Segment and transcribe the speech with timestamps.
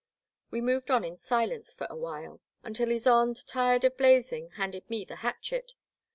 [0.49, 5.05] ''We moved on in silence for a while, until Ysonde, tired of blazing, handed me
[5.05, 5.73] the hatchet.